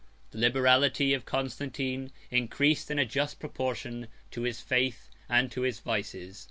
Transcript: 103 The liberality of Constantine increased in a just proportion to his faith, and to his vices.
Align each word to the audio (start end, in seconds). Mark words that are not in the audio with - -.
103 0.31 0.31
The 0.39 0.47
liberality 0.47 1.13
of 1.13 1.25
Constantine 1.25 2.11
increased 2.31 2.89
in 2.89 2.97
a 2.97 3.05
just 3.05 3.39
proportion 3.39 4.07
to 4.31 4.41
his 4.41 4.59
faith, 4.59 5.11
and 5.29 5.51
to 5.51 5.61
his 5.61 5.79
vices. 5.79 6.39